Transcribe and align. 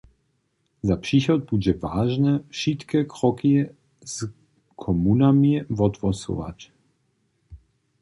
Za 0.89 0.95
přichod 1.03 1.41
budźe 1.49 1.73
wažne, 1.83 2.33
wšitke 2.53 2.99
kroki 3.13 3.55
z 4.13 4.27
komunami 4.83 5.53
wothłosować. 5.77 6.59